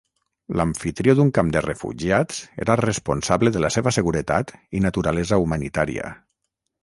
[0.59, 6.11] L'amfitrió d'un camp de refugiats era responsable de la seva seguretat i naturalesa humanitària.